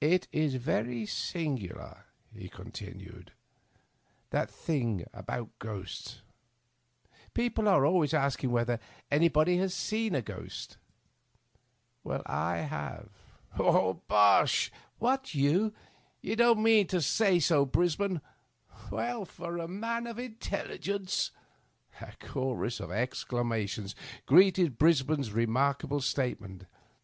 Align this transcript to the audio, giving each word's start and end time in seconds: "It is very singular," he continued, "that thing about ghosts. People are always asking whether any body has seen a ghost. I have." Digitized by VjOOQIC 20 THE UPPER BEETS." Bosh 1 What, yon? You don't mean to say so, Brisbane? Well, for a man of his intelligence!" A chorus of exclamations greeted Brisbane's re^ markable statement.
"It 0.00 0.28
is 0.30 0.54
very 0.54 1.04
singular," 1.04 2.04
he 2.32 2.48
continued, 2.48 3.32
"that 4.30 4.48
thing 4.48 5.04
about 5.12 5.58
ghosts. 5.58 6.22
People 7.34 7.66
are 7.66 7.84
always 7.84 8.14
asking 8.14 8.52
whether 8.52 8.78
any 9.10 9.26
body 9.28 9.56
has 9.56 9.74
seen 9.74 10.14
a 10.14 10.22
ghost. 10.22 10.76
I 12.06 12.58
have." 12.58 13.08
Digitized 13.10 13.56
by 13.56 13.56
VjOOQIC 13.56 13.60
20 13.60 13.66
THE 13.66 13.68
UPPER 13.68 13.94
BEETS." 13.94 14.02
Bosh 14.08 14.70
1 15.00 15.10
What, 15.10 15.34
yon? 15.34 15.74
You 16.20 16.36
don't 16.36 16.62
mean 16.62 16.86
to 16.86 17.02
say 17.02 17.40
so, 17.40 17.64
Brisbane? 17.66 18.20
Well, 18.92 19.24
for 19.24 19.58
a 19.58 19.66
man 19.66 20.06
of 20.06 20.18
his 20.18 20.26
intelligence!" 20.26 21.32
A 22.00 22.12
chorus 22.20 22.78
of 22.78 22.92
exclamations 22.92 23.96
greeted 24.24 24.78
Brisbane's 24.78 25.30
re^ 25.30 25.48
markable 25.48 26.00
statement. 26.00 26.66